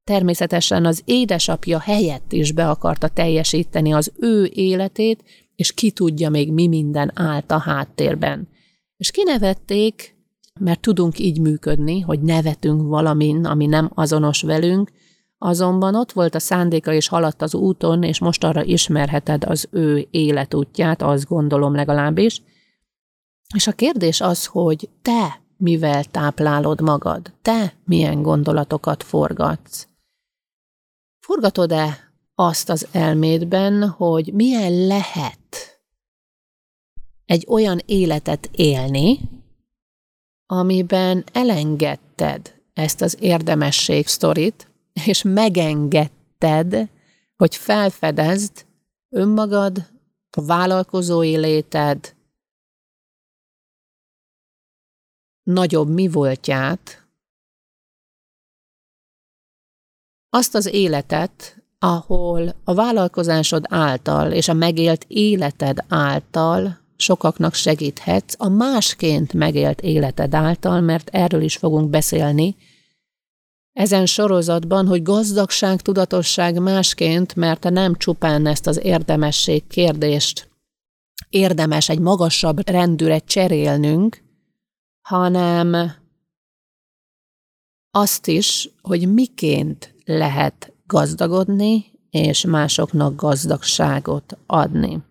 Természetesen 0.04 0.85
az 0.85 1.02
édesapja 1.04 1.78
helyett 1.78 2.32
is 2.32 2.52
be 2.52 2.68
akarta 2.68 3.08
teljesíteni 3.08 3.92
az 3.92 4.12
ő 4.16 4.50
életét, 4.54 5.24
és 5.56 5.72
ki 5.72 5.90
tudja 5.90 6.30
még 6.30 6.52
mi 6.52 6.66
minden 6.66 7.12
állt 7.14 7.50
a 7.50 7.58
háttérben. 7.58 8.48
És 8.96 9.11
kinevették, 9.11 10.16
mert 10.61 10.80
tudunk 10.80 11.18
így 11.18 11.40
működni, 11.40 12.00
hogy 12.00 12.20
nevetünk 12.20 12.82
valamin, 12.88 13.44
ami 13.44 13.66
nem 13.66 13.90
azonos 13.94 14.42
velünk, 14.42 14.90
Azonban 15.44 15.94
ott 15.94 16.12
volt 16.12 16.35
a 16.35 16.38
szándéka, 16.38 16.92
és 16.92 17.09
haladt 17.09 17.42
az 17.42 17.55
úton, 17.55 18.02
és 18.02 18.18
most 18.18 18.44
arra 18.44 18.64
ismerheted 18.64 19.44
az 19.44 19.68
ő 19.70 20.07
életútját, 20.11 21.02
azt 21.02 21.26
gondolom 21.26 21.74
legalábbis. 21.74 22.42
És 23.55 23.66
a 23.66 23.72
kérdés 23.72 24.20
az, 24.20 24.46
hogy 24.46 24.88
te 25.02 25.40
mivel 25.57 26.05
táplálod 26.05 26.81
magad, 26.81 27.33
te 27.42 27.74
milyen 27.85 28.22
gondolatokat 28.22 29.02
forgatsz. 29.02 29.88
Forgatod-e 31.18 32.12
azt 32.35 32.68
az 32.68 32.88
elmédben, 32.92 33.88
hogy 33.88 34.33
milyen 34.33 34.87
lehet 34.87 35.81
egy 37.26 37.46
olyan 37.48 37.81
életet 37.87 38.50
élni, 38.52 39.20
amiben 40.46 41.24
elengedted 41.33 42.55
ezt 42.74 43.00
az 43.00 43.16
érdemesség 43.20 44.07
sztorit, 44.07 44.71
és 45.07 45.22
megengedted, 45.22 46.88
hogy 47.37 47.57
felfedezd 47.57 48.66
önmagad, 49.09 49.90
a 50.37 50.44
vállalkozói 50.44 51.37
léted 51.37 52.14
nagyobb 55.42 55.88
mi 55.88 56.09
voltját, 56.09 57.07
azt 60.28 60.55
az 60.55 60.66
életet, 60.66 61.62
ahol 61.78 62.55
a 62.64 62.74
vállalkozásod 62.74 63.64
által 63.68 64.33
és 64.33 64.48
a 64.48 64.52
megélt 64.52 65.05
életed 65.09 65.85
által 65.88 66.78
sokaknak 66.96 67.55
segíthetsz, 67.55 68.35
a 68.38 68.48
másként 68.48 69.33
megélt 69.33 69.81
életed 69.81 70.35
által, 70.35 70.81
mert 70.81 71.09
erről 71.09 71.42
is 71.42 71.57
fogunk 71.57 71.90
beszélni, 71.90 72.57
ezen 73.72 74.06
sorozatban, 74.06 74.87
hogy 74.87 75.02
gazdagság, 75.02 75.80
tudatosság 75.80 76.61
másként, 76.61 77.35
mert 77.35 77.70
nem 77.70 77.94
csupán 77.96 78.46
ezt 78.46 78.66
az 78.66 78.85
érdemesség 78.85 79.66
kérdést 79.66 80.50
érdemes 81.32 81.88
egy 81.88 81.98
magasabb 81.98 82.68
rendűre 82.68 83.18
cserélnünk, 83.18 84.22
hanem 85.08 85.92
azt 87.90 88.26
is, 88.26 88.70
hogy 88.82 89.12
miként 89.12 89.94
lehet 90.04 90.72
gazdagodni, 90.87 91.85
és 92.11 92.44
másoknak 92.44 93.16
gazdagságot 93.16 94.38
adni. 94.46 95.02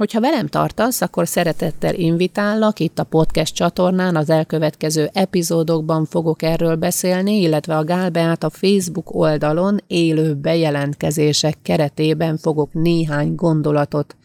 Hogyha 0.00 0.20
velem 0.20 0.46
tartasz, 0.46 1.00
akkor 1.00 1.28
szeretettel 1.28 1.94
invitállak, 1.94 2.78
itt 2.78 2.98
a 2.98 3.04
podcast 3.04 3.54
csatornán 3.54 4.16
az 4.16 4.30
elkövetkező 4.30 5.10
epizódokban 5.12 6.04
fogok 6.04 6.42
erről 6.42 6.76
beszélni, 6.76 7.40
illetve 7.40 7.76
a 7.76 7.84
Gálbeát 7.84 8.42
a 8.42 8.50
Facebook 8.50 9.14
oldalon 9.14 9.78
élő 9.86 10.34
bejelentkezések 10.34 11.62
keretében 11.62 12.36
fogok 12.36 12.72
néhány 12.72 13.34
gondolatot 13.34 14.16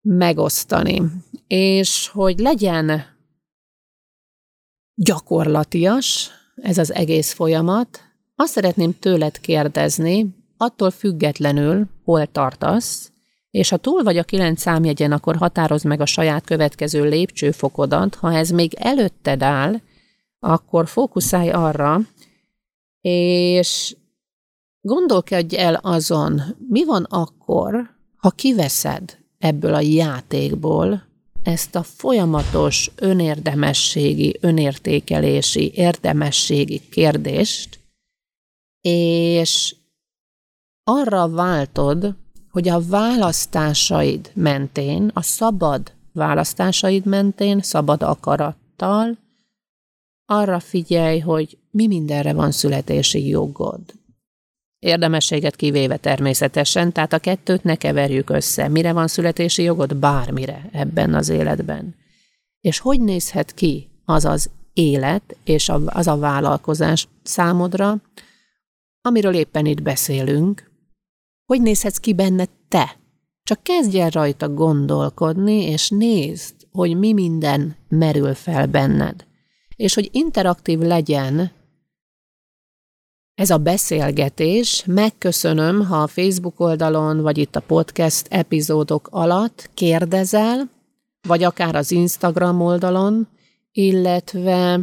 megosztani. 0.00 1.02
És 1.46 2.08
hogy 2.08 2.38
legyen 2.38 3.02
gyakorlatias 4.94 6.30
ez 6.54 6.78
az 6.78 6.92
egész 6.92 7.32
folyamat, 7.32 8.00
azt 8.36 8.52
szeretném 8.52 8.98
tőled 8.98 9.40
kérdezni, 9.40 10.34
attól 10.56 10.90
függetlenül, 10.90 11.86
hol 12.04 12.26
tartasz, 12.26 13.10
és 13.56 13.68
ha 13.68 13.76
túl 13.76 14.02
vagy 14.02 14.18
a 14.18 14.24
kilenc 14.24 14.60
számjegyen, 14.60 15.12
akkor 15.12 15.36
határozd 15.36 15.84
meg 15.84 16.00
a 16.00 16.06
saját 16.06 16.44
következő 16.44 17.08
lépcsőfokodat. 17.08 18.14
Ha 18.14 18.32
ez 18.32 18.50
még 18.50 18.74
előtted 18.74 19.42
áll, 19.42 19.80
akkor 20.38 20.88
fókuszálj 20.88 21.50
arra, 21.50 22.00
és 23.00 23.96
gondolkodj 24.80 25.56
el 25.56 25.74
azon, 25.74 26.42
mi 26.68 26.84
van 26.84 27.04
akkor, 27.04 27.90
ha 28.16 28.30
kiveszed 28.30 29.18
ebből 29.38 29.74
a 29.74 29.80
játékból 29.80 31.06
ezt 31.42 31.74
a 31.74 31.82
folyamatos 31.82 32.90
önérdemességi, 32.96 34.36
önértékelési, 34.40 35.72
érdemességi 35.74 36.88
kérdést, 36.88 37.78
és 38.80 39.76
arra 40.84 41.28
váltod, 41.28 42.14
hogy 42.56 42.68
a 42.68 42.80
választásaid 42.88 44.30
mentén, 44.34 45.10
a 45.14 45.22
szabad 45.22 45.92
választásaid 46.12 47.06
mentén, 47.06 47.60
szabad 47.60 48.02
akarattal, 48.02 49.18
arra 50.26 50.60
figyelj, 50.60 51.18
hogy 51.18 51.58
mi 51.70 51.86
mindenre 51.86 52.32
van 52.32 52.50
születési 52.50 53.28
jogod. 53.28 53.80
Érdemességet 54.78 55.56
kivéve 55.56 55.96
természetesen, 55.96 56.92
tehát 56.92 57.12
a 57.12 57.18
kettőt 57.18 57.62
ne 57.62 57.74
keverjük 57.74 58.30
össze. 58.30 58.68
Mire 58.68 58.92
van 58.92 59.08
születési 59.08 59.62
jogod? 59.62 59.96
Bármire 59.96 60.68
ebben 60.72 61.14
az 61.14 61.28
életben. 61.28 61.94
És 62.60 62.78
hogy 62.78 63.00
nézhet 63.00 63.54
ki 63.54 63.88
az 64.04 64.24
az 64.24 64.50
élet 64.72 65.36
és 65.44 65.68
az 65.84 66.06
a 66.06 66.16
vállalkozás 66.16 67.08
számodra, 67.22 67.96
amiről 69.00 69.34
éppen 69.34 69.66
itt 69.66 69.82
beszélünk, 69.82 70.65
hogy 71.46 71.62
nézhetsz 71.62 71.98
ki 71.98 72.14
benne 72.14 72.46
te? 72.68 72.96
Csak 73.42 73.62
kezdj 73.62 74.00
el 74.00 74.10
rajta 74.10 74.48
gondolkodni, 74.48 75.62
és 75.62 75.88
nézd, 75.88 76.54
hogy 76.70 76.98
mi 76.98 77.12
minden 77.12 77.76
merül 77.88 78.34
fel 78.34 78.66
benned. 78.66 79.26
És 79.76 79.94
hogy 79.94 80.08
interaktív 80.12 80.78
legyen 80.78 81.52
ez 83.34 83.50
a 83.50 83.58
beszélgetés, 83.58 84.84
megköszönöm, 84.86 85.86
ha 85.86 86.02
a 86.02 86.06
Facebook 86.06 86.60
oldalon, 86.60 87.20
vagy 87.20 87.38
itt 87.38 87.56
a 87.56 87.60
podcast 87.60 88.26
epizódok 88.30 89.08
alatt 89.10 89.70
kérdezel, 89.74 90.70
vagy 91.28 91.42
akár 91.42 91.74
az 91.74 91.90
Instagram 91.90 92.60
oldalon, 92.60 93.28
illetve 93.72 94.80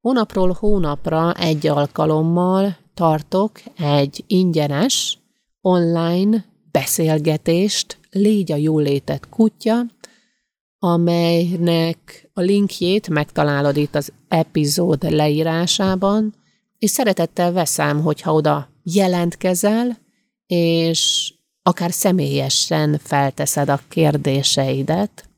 hónapról 0.00 0.56
hónapra 0.58 1.34
egy 1.34 1.66
alkalommal 1.66 2.76
tartok 2.94 3.60
egy 3.76 4.24
ingyenes 4.26 5.18
online 5.60 6.44
beszélgetést, 6.70 7.98
Légy 8.10 8.52
a 8.52 8.56
jólétet 8.56 9.28
kutya, 9.28 9.86
amelynek 10.78 12.30
a 12.32 12.40
linkjét 12.40 13.08
megtalálod 13.08 13.76
itt 13.76 13.94
az 13.94 14.12
epizód 14.28 15.10
leírásában, 15.10 16.34
és 16.78 16.90
szeretettel 16.90 17.52
veszem, 17.52 18.02
hogyha 18.02 18.32
oda 18.32 18.68
jelentkezel, 18.82 19.98
és 20.46 21.32
akár 21.62 21.92
személyesen 21.92 22.98
felteszed 23.02 23.68
a 23.68 23.80
kérdéseidet, 23.88 25.28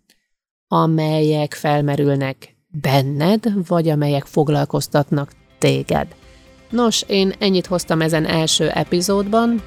amelyek 0.66 1.54
felmerülnek 1.54 2.56
benned, 2.68 3.66
vagy 3.66 3.88
amelyek 3.88 4.24
foglalkoztatnak 4.24 5.32
téged. 5.58 6.14
Nos, 6.70 7.02
én 7.06 7.32
ennyit 7.38 7.66
hoztam 7.66 8.00
ezen 8.00 8.26
első 8.26 8.68
epizódban, 8.68 9.62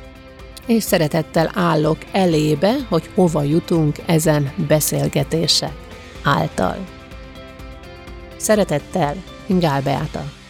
és 0.65 0.84
szeretettel 0.84 1.52
állok 1.54 1.97
elébe, 2.12 2.76
hogy 2.89 3.10
hova 3.15 3.43
jutunk 3.43 3.95
ezen 4.06 4.54
beszélgetések 4.67 5.73
által. 6.23 6.78
Szeretettel, 8.38 9.15
Gál 9.47 9.82
Beáta. 9.82 10.42